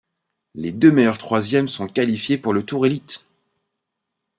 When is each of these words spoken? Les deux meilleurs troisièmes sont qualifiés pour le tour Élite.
Les 0.55 0.71
deux 0.71 0.91
meilleurs 0.91 1.19
troisièmes 1.19 1.67
sont 1.67 1.85
qualifiés 1.87 2.39
pour 2.39 2.53
le 2.53 2.65
tour 2.65 2.87
Élite. 2.87 3.27